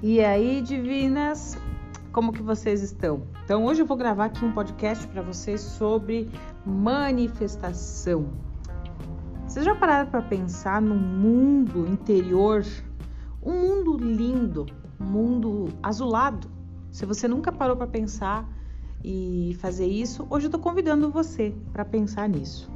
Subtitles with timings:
[0.00, 1.58] E aí, divinas,
[2.12, 3.24] como que vocês estão?
[3.44, 6.30] Então, hoje eu vou gravar aqui um podcast para vocês sobre
[6.64, 8.28] manifestação.
[9.44, 12.64] Vocês já pararam para pensar no mundo interior?
[13.42, 14.66] Um mundo lindo,
[15.00, 16.48] um mundo azulado.
[16.92, 18.48] Se você nunca parou para pensar
[19.02, 22.70] e fazer isso, hoje eu estou convidando você para pensar nisso.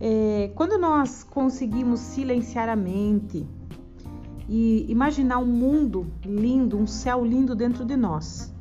[0.00, 3.46] É, quando nós conseguimos silenciar a mente,
[4.54, 8.52] e imaginar um mundo lindo, um céu lindo dentro de nós.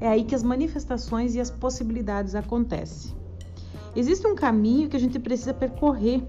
[0.00, 3.14] É aí que as manifestações e as possibilidades acontecem.
[3.94, 6.24] Existe um caminho que a gente precisa percorrer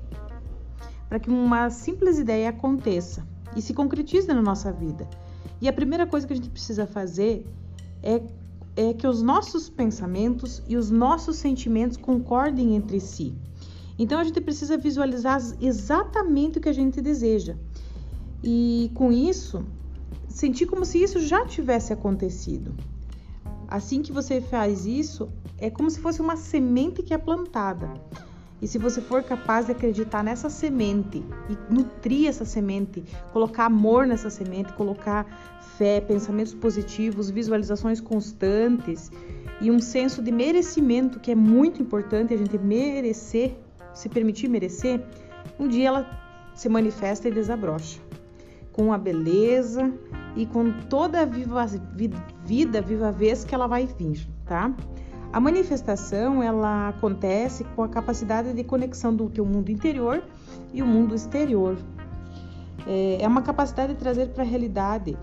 [1.10, 5.10] para que uma simples ideia aconteça e se concretize na nossa vida.
[5.60, 7.48] E a primeira coisa que a gente precisa fazer
[8.04, 8.22] é,
[8.76, 13.34] é que os nossos pensamentos e os nossos sentimentos concordem entre si.
[13.98, 17.58] Então a gente precisa visualizar exatamente o que a gente deseja
[18.44, 19.66] e com isso
[20.28, 22.74] sentir como se isso já tivesse acontecido.
[23.68, 27.94] Assim que você faz isso, é como se fosse uma semente que é plantada.
[28.62, 34.08] E se você for capaz de acreditar nessa semente e nutrir essa semente, colocar amor
[34.08, 35.26] nessa semente, colocar
[35.78, 39.12] fé, pensamentos positivos, visualizações constantes
[39.60, 43.58] e um senso de merecimento que é muito importante a gente merecer,
[43.94, 45.04] se permitir merecer,
[45.60, 48.00] um dia ela se manifesta e desabrocha
[48.74, 49.94] com a beleza
[50.36, 51.66] e com toda a viva,
[52.44, 54.74] vida, viva vez que ela vai vir, tá?
[55.32, 60.24] A manifestação ela acontece com a capacidade de conexão do teu mundo interior
[60.74, 61.78] e o mundo exterior.
[62.86, 65.18] É, é uma capacidade de trazer para a realidade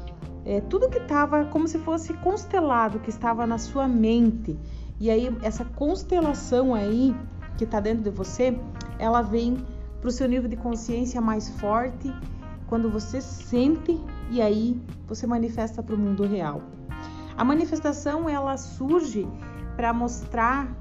[0.44, 4.58] é, tudo que estava como se fosse constelado, que estava na sua mente.
[4.98, 7.14] E aí essa constelação aí
[7.56, 8.58] que está dentro de você,
[8.98, 9.58] ela vem
[10.00, 12.12] para o seu nível de consciência mais forte
[12.70, 16.62] quando você sente e aí você manifesta para o mundo real.
[17.36, 19.26] A manifestação ela surge
[19.74, 20.72] para mostrar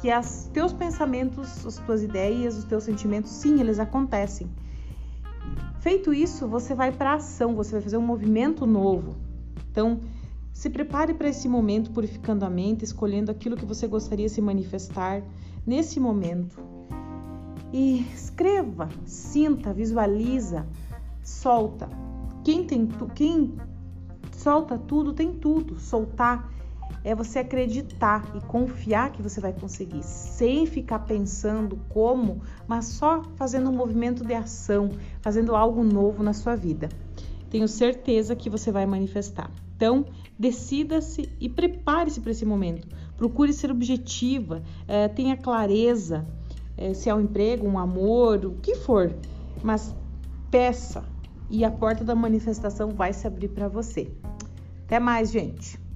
[0.00, 4.50] que os teus pensamentos, as tuas ideias, os teus sentimentos, sim, eles acontecem.
[5.78, 9.14] Feito isso, você vai para ação, você vai fazer um movimento novo.
[9.70, 10.00] Então,
[10.52, 14.40] se prepare para esse momento purificando a mente, escolhendo aquilo que você gostaria de se
[14.40, 15.22] manifestar
[15.64, 16.58] nesse momento.
[17.72, 20.66] E escreva, sinta, visualiza
[21.28, 21.88] solta.
[22.42, 23.54] Quem tem tu, quem
[24.32, 25.78] solta tudo tem tudo.
[25.78, 26.50] Soltar
[27.04, 33.22] é você acreditar e confiar que você vai conseguir, sem ficar pensando como, mas só
[33.36, 34.90] fazendo um movimento de ação,
[35.20, 36.88] fazendo algo novo na sua vida.
[37.50, 39.50] Tenho certeza que você vai manifestar.
[39.76, 40.06] Então,
[40.38, 42.88] decida-se e prepare-se para esse momento.
[43.16, 46.26] Procure ser objetiva, é, tenha clareza
[46.76, 49.14] é, se é um emprego, um amor, o que for,
[49.62, 49.94] mas
[50.50, 51.04] peça,
[51.50, 54.10] e a porta da manifestação vai se abrir para você.
[54.84, 55.87] Até mais, gente!